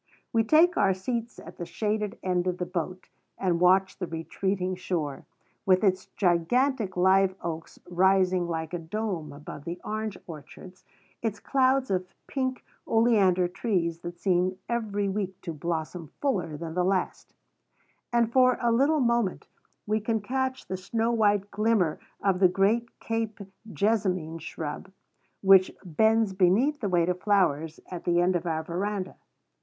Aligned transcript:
We 0.33 0.43
take 0.43 0.77
our 0.77 0.95
seats 0.95 1.37
at 1.37 1.57
the 1.57 1.65
shaded 1.67 2.17
end 2.23 2.47
of 2.47 2.57
the 2.57 2.65
boat, 2.65 3.07
and 3.37 3.59
watch 3.59 3.99
the 3.99 4.07
retreating 4.07 4.75
shore, 4.75 5.27
with 5.63 5.83
its 5.83 6.07
gigantic 6.17 6.97
live 6.97 7.35
oaks 7.39 7.77
rising 7.87 8.47
like 8.47 8.73
a 8.73 8.79
dome 8.79 9.31
above 9.31 9.63
the 9.63 9.79
orange 9.83 10.17
orchards, 10.25 10.83
its 11.21 11.39
clouds 11.39 11.91
of 11.91 12.07
pink 12.25 12.65
oleander 12.87 13.47
trees 13.47 13.99
that 13.99 14.17
seem 14.17 14.57
every 14.67 15.07
week 15.07 15.39
to 15.41 15.53
blossom 15.53 16.07
fuller 16.19 16.57
than 16.57 16.73
the 16.73 16.83
last; 16.83 17.35
and 18.11 18.33
for 18.33 18.57
a 18.59 18.71
little 18.71 19.01
moment 19.01 19.47
we 19.85 19.99
can 19.99 20.19
catch 20.19 20.65
the 20.65 20.77
snow 20.77 21.11
white 21.11 21.51
glimmer 21.51 21.99
of 22.23 22.39
the 22.39 22.49
great 22.49 22.97
Cape 22.99 23.37
jessamine 23.71 24.39
shrub 24.39 24.89
that 25.43 25.69
bends 25.85 26.33
beneath 26.33 26.79
the 26.79 26.89
weight 26.89 27.07
of 27.09 27.21
flowers 27.21 27.79
at 27.91 28.03
the 28.05 28.19
end 28.19 28.35
of 28.35 28.47
our 28.47 28.63
veranda. 28.63 29.15